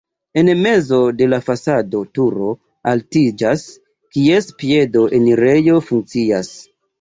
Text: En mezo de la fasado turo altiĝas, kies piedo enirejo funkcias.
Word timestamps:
En 0.41 0.47
mezo 0.59 1.01
de 1.17 1.27
la 1.33 1.39
fasado 1.49 2.01
turo 2.19 2.49
altiĝas, 2.93 3.67
kies 4.17 4.49
piedo 4.63 5.05
enirejo 5.19 5.79
funkcias. 5.93 6.53